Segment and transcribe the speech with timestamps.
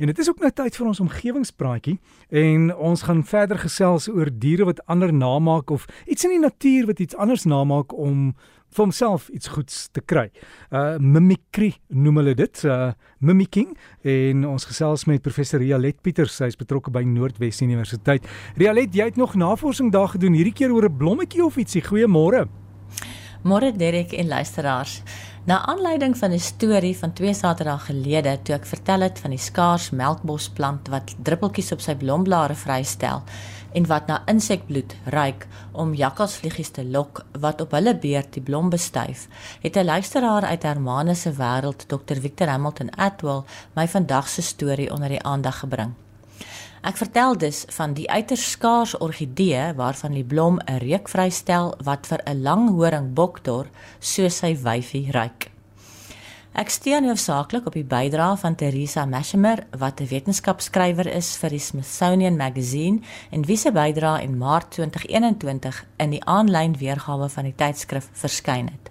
[0.00, 1.98] En dit is ook nou tyd vir ons omgewingspraatjie
[2.40, 6.86] en ons gaan verder gesels oor diere wat ander namaak of iets in die natuur
[6.88, 8.30] wat iets anders namaak om
[8.70, 10.30] vir homself iets goeds te kry.
[10.72, 16.48] Uh mimicry noem hulle dit, uh mimicking en ons gesels met professor Rialet Pieters, sy
[16.48, 18.24] is betrokke by Noordwes Universiteit.
[18.56, 21.84] Rialet, jy het nog navorsing daar gedoen hierdie keer oor 'n blommetjie of ietsie.
[21.84, 22.46] Goeiemôre.
[23.44, 25.02] Môre Derek en luisteraars.
[25.44, 29.38] Na aanleiding van 'n storie van 2 Saterdae gelede toe ek vertel het van die
[29.38, 33.22] skaars melkbosplant wat druppeltjies op sy blomblare vrystel,
[33.72, 38.68] en wat na insekbloed ruik om jakkalsvliegies te lok wat op hulle beurt die blom
[38.70, 39.28] bestuif,
[39.62, 43.42] het 'n luisteraar uit Hermanus se wêreld, Dr Victor Hamilton Atwell,
[43.74, 45.94] my vandag se storie onder die aandag gebring.
[46.80, 52.06] Ek vertel dus van die uiters skaars orgidee waarvan die blom 'n reuk vrystel wat
[52.06, 53.68] vir 'n langhoring boktor
[54.00, 55.49] soos sy wyfie ruik.
[56.50, 61.62] Ek steun hoofsaaklik op die bydrae van Teresa Mashemer wat 'n wetenskapskrywer is vir die
[61.62, 63.00] Smithsonian Magazine
[63.30, 68.66] en wie se bydrae in Maart 2021 in die aanlyn weergawe van die tydskrif verskyn
[68.66, 68.90] het.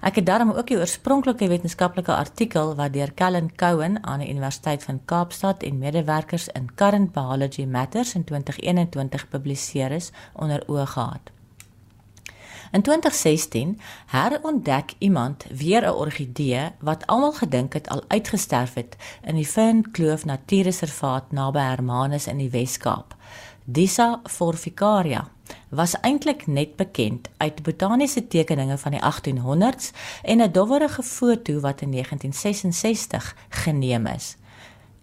[0.00, 4.82] Ek het daarom ook die oorspronklike wetenskaplike artikel wat deur Kellen Cowan aan die Universiteit
[4.84, 11.34] van Kaapstad en medewerkers in Current Biology Matters in 2021 gepubliseer is onder oë gehad.
[12.74, 19.34] In 2016 herontdek iemand weer 'n orgidee wat almal gedink het al uitgesterf het in
[19.34, 23.16] die Fern Kloof Natuurreservaat naby Hermanus in die Wes-Kaap.
[23.64, 25.28] Disa forficaria
[25.68, 31.80] was eintlik net bekend uit botaniese tekeninge van die 1800s en 'n dowwerige foto wat
[31.80, 34.36] in 1966 geneem is.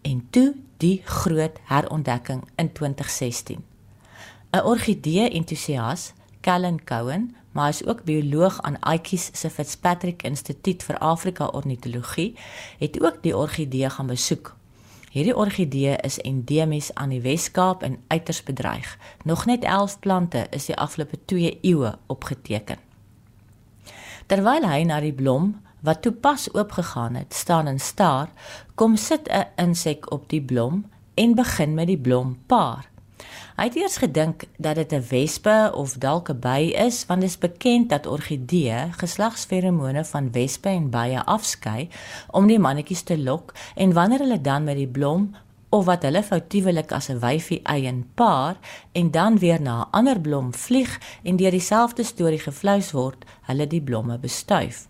[0.01, 3.63] En toe die groot herontdekking in 2016.
[4.51, 10.83] 'n Orgidee entoesias, Callan Cowan, maar hy is ook bioloog aan Aitjies se Fitzpatrick Instituut
[10.83, 12.35] vir Afrika Ornitologie,
[12.79, 14.55] het ook die orgidee gaan besoek.
[15.11, 18.97] Hierdie orgidee is endemies aan die Wes-Kaap en uiters bedreig.
[19.23, 22.79] Nog net 11 plante is die afgelope 2 eeue opgeteken.
[24.31, 28.29] Terwyl hy na die blom wat toe pas oopgegaan het, staan en staar,
[28.75, 32.90] kom sit 'n insek op die blom en begin met die blom paar.
[33.55, 37.29] Hy het eers gedink dat dit 'n wespe of dalk 'n by is, want dit
[37.29, 41.89] is bekend dat orgidee geslagsferomone van wespe en bye afskei
[42.31, 45.35] om die mannetjies te lok en wanneer hulle dan met die blom
[45.71, 48.55] of wat hulle foutiewelik as 'n wyfie eien paar
[48.91, 53.67] en dan weer na 'n ander blom vlieg en deur dieselfde storie gevleis word, hulle
[53.67, 54.87] die blomme bestuif.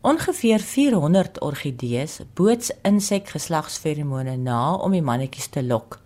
[0.00, 6.00] Ongeveer 400 orgidees boots insek geslagsferomone na om die mannetjies te lok.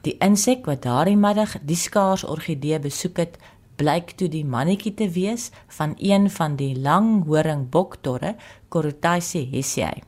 [0.00, 3.36] Die insek wat daardie middag die skaars orgidee besoek het,
[3.80, 8.34] blyk toe die mannetjie te wees van een van die langhoring boktorre,
[8.68, 10.02] Corotaceae hessiae.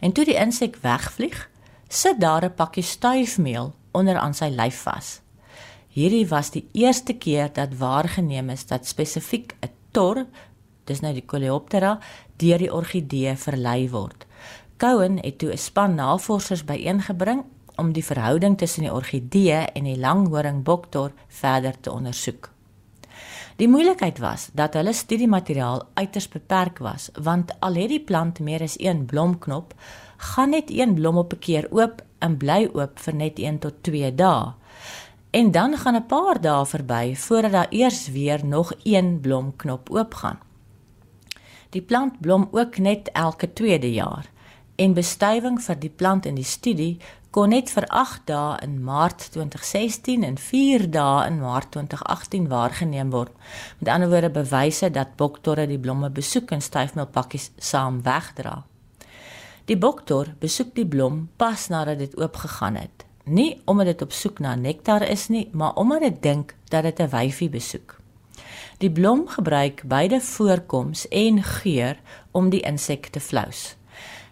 [0.00, 1.48] En toe die insek wegvlieg,
[1.88, 5.20] sit daar 'n pakkie stuifmeel onder aan sy lyf vas.
[5.88, 10.26] Hierdie was die eerste keer dat waargeneem is dat spesifiek 'n tor,
[10.84, 11.98] dis nou die Coleoptera,
[12.36, 14.26] deur die orgidee verlei word.
[14.76, 17.44] Cohen het toe 'n span navorsers byeengebring
[17.80, 22.50] om die verhouding tussen die orgidee en die langhoring boktor verder te ondersoek.
[23.60, 28.62] Die moeilikheid was dat hulle studiemateriaal uiters beperk was, want al het die plant meer
[28.64, 29.74] as een blomknop,
[30.32, 33.82] gaan net een blom op 'n keer oop en bly oop vir net 1 tot
[33.82, 34.52] 2 dae.
[35.30, 40.38] En dan gaan 'n paar dae verby voordat daar eers weer nog een blomknop oopgaan.
[41.70, 44.30] Die plant blom ook net elke tweede jaar
[44.76, 46.98] en bestuiving vir die plant in die studie
[47.30, 53.12] kon net vir 8 dae in Maart 2016 en 4 dae in Maart 2018 waargeneem
[53.14, 53.30] word.
[53.78, 58.64] Met ander woorde bewyse dat boktorre die blomme besoek en styfmeelpakkies saam wegdra.
[59.70, 63.06] Die boktor besoek die blom pas nadat dit oopgegaan het.
[63.24, 66.98] Nie omdat dit op soek na nektar is nie, maar omdat dit dink dat dit
[67.00, 68.00] 'n wyfie besoek.
[68.78, 71.96] Die blom gebruik beide voorkoms en geur
[72.30, 73.76] om die insek te flous.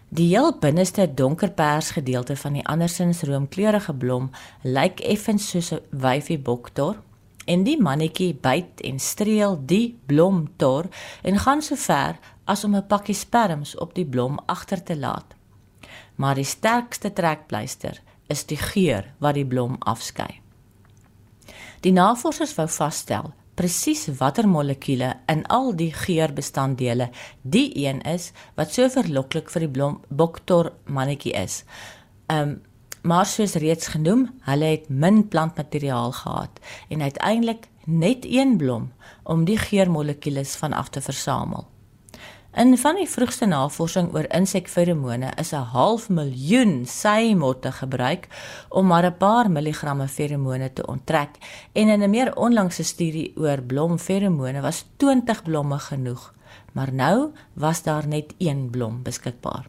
[0.09, 4.31] Die heel binneste donkerpers gedeelte van die andersins roomkleurige blom
[4.63, 6.97] lyk effens soos 'n wyfie boktor
[7.45, 10.89] en die mannetjie byt en streel die blomtor
[11.21, 15.35] en gaan so ver as om 'n pakkie sperms op die blom agter te laat.
[16.15, 20.41] Maar die sterkste trekpleister is die geur wat die blom afskei.
[21.79, 27.09] Die navorsers wou vasstel presies watter molekule in al die geurbestanddele
[27.43, 29.87] die een is wat so verloklik vir die
[30.21, 31.63] boktor mannetjie is.
[32.31, 32.59] Um
[33.01, 36.59] maar soos reeds genoem, hulle het min plantmateriaal gehad
[36.91, 38.89] en uiteindelik net een blom
[39.23, 41.63] om die geurmolekules van af te versamel.
[42.49, 48.27] In van die vroegste navorsing oor insekferomone is 'n half miljoen seimotte gebruik
[48.69, 51.29] om maar 'n paar milligramme feromone te onttrek
[51.73, 56.33] en in 'n meer onlangse studie oor blomferomone was 20 blomme genoeg.
[56.73, 59.67] Maar nou was daar net een blom beskikbaar.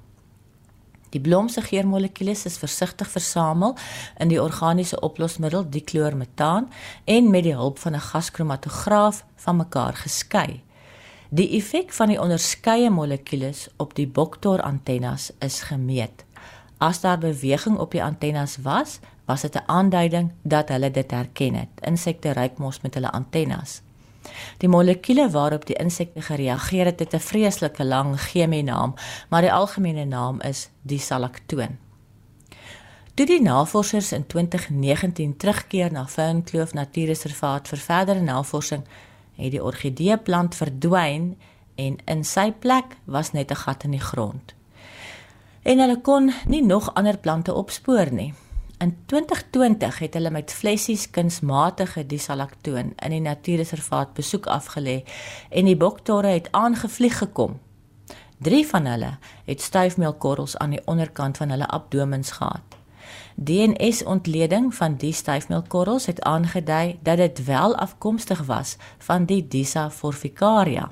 [1.11, 3.77] Die blom se geurmolekules is versigtig versamel
[4.19, 6.73] in die organiese oplosmiddel dikloormetaan
[7.05, 10.63] en met die hulp van 'n gaskromatograaf van mekaar geskei.
[11.31, 16.25] Die effek van die onderskeie molekules op die boktor antennes is gemeet.
[16.83, 18.99] As daar beweging op die antennes was,
[19.31, 21.69] was dit 'n aanduiding dat hulle dit herken het.
[21.81, 23.83] Insekte ruik mos met hulle antennes.
[24.59, 28.95] Die molekule waarop die insekte gereageer het, het 'n vreeslike lang chemiese naam,
[29.29, 31.79] maar die algemene naam is disalaktoon.
[33.15, 38.83] Toe die navorsers in 2019 terugkeer na Fernkloof Natuurreservaat vir verdere navorsing,
[39.41, 41.35] het die orgideeplant verdwyn
[41.81, 44.55] en in sy plek was net 'n gat in die grond.
[45.63, 48.35] En hulle kon nie nog ander plante opspoor nie.
[48.79, 55.03] In 2020 het hulle met flessies kunsmatige disalaktoon in die natuurreservaat besoek afgelê
[55.51, 57.59] en die boktorre het aangevlieg gekom.
[58.39, 62.80] 3 van hulle het styfmeelkorrels aan die onderkant van hulle abdomens gehad.
[63.35, 70.91] DNS-ontleding van die styfmeelkorrels het aangedui dat dit wel afkomstig was van die Disa forficaria.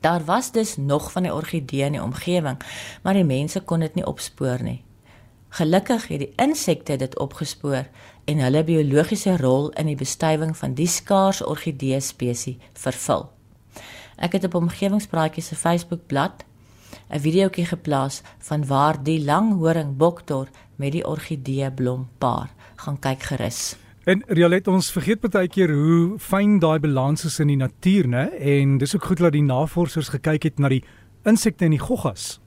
[0.00, 2.56] Daar was dus nog van die orgidee in die omgewing,
[3.02, 4.82] maar die mense kon dit nie opspoor nie.
[5.48, 7.88] Gelukkig het die insekte dit opgespoor
[8.24, 13.26] en hulle biologiese rol in die bestuiving van die skaars orgidee spesies vervul.
[14.16, 16.44] Ek het op omgewingspraatjies se Facebookblad
[17.10, 22.50] 'n videoetjie geplaas van waar die langhoring boktor met die orgidee blom paar.
[22.76, 23.76] Gaan kyk gerus.
[24.04, 28.30] En Rialet ons vergeet baie keer hoe fyn daai balans is in die natuur, né?
[28.40, 30.84] En dis ook goed dat die navorsers gekyk het na die
[31.24, 32.40] insekte en die goggas.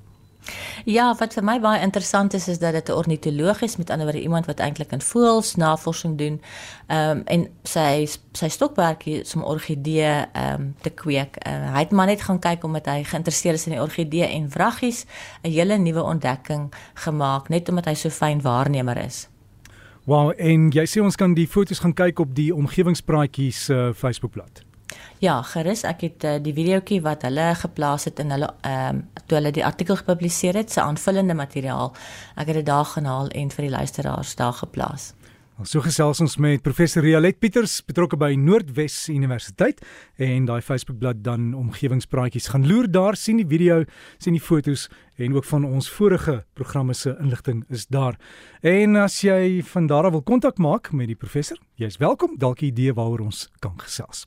[0.86, 4.06] Ja, wat vir my baie interessant is is dat dit 'n ornitoloog is, met ander
[4.06, 6.42] woorde iemand wat eintlik in voëls navorsing doen.
[6.88, 11.38] Ehm um, en sy sy stokperdjie is om orgidee ehm um, te kweek.
[11.48, 14.50] Uh, hy het maar net gaan kyk omdat hy geïnteresseerd is in die orgidee en
[14.50, 15.06] vraggies
[15.44, 19.30] 'n hele nuwe ontdekking gemaak net omdat hy so fyn waarnemer is.
[20.04, 24.73] Wow, en jy sê ons kan die foto's gaan kyk op die omgewingspraatjies uh, Facebookblad.
[25.24, 29.04] Ja, gerus, ek het uh, die videoetjie wat hulle geplaas het in hulle ehm um,
[29.26, 31.94] toe hulle die artikel gepubliseer het, se aanvullende materiaal.
[32.36, 35.14] Ek het dit daar gehaal en vir die luisteraars daar geplaas.
[35.62, 39.84] Ons so gesels ons met professor Rialet Pieters betrokke by Noordwes Universiteit
[40.18, 43.84] en daai Facebookblad dan omgewingspraatjies gaan loer daar sien die video,
[44.18, 44.88] sien die fotos
[45.22, 48.18] en ook van ons vorige programme se inligting is daar.
[48.66, 52.62] En as jy van daar af wil kontak maak met die professor, jy's welkom, dalk
[52.62, 54.22] 'n idee waaroor ons kan gesels.